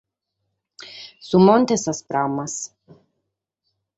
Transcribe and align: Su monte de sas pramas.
Su 1.19 1.37
monte 1.37 1.75
de 1.75 1.77
sas 1.83 2.01
pramas. 2.01 2.55